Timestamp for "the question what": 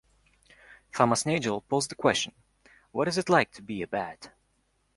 1.91-3.07